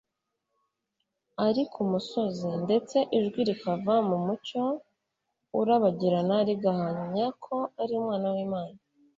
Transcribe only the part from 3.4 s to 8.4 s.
rikava mu mucyo urabagirana rigahamya ko ari Umwana